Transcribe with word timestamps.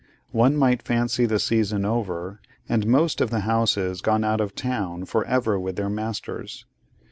One 0.31 0.57
might 0.57 0.81
fancy 0.81 1.27
the 1.27 1.37
season 1.37 1.85
over, 1.85 2.41
and 2.67 2.87
most 2.87 3.21
of 3.21 3.29
the 3.29 3.41
houses 3.41 4.01
gone 4.01 4.23
out 4.23 4.41
of 4.41 4.55
town 4.55 5.05
for 5.05 5.23
ever 5.25 5.59
with 5.59 5.75
their 5.75 5.91
masters. 5.91 6.65